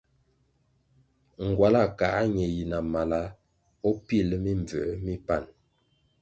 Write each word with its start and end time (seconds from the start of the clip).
Ngwala 1.47 1.83
ka 1.99 2.07
ñe 2.33 2.45
yi 2.55 2.63
na 2.71 2.79
mala 2.93 3.21
o 3.87 3.89
pil 4.05 4.27
mimbvū 4.43 4.81
mi 5.03 5.13
pan. 5.25 5.43